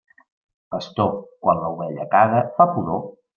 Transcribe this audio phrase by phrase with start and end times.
[0.75, 1.11] Pastor,
[1.45, 3.07] quan l'ovella caga fa pudor.